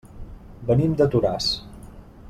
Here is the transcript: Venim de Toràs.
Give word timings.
Venim 0.71 0.95
de 1.03 1.09
Toràs. 1.17 1.51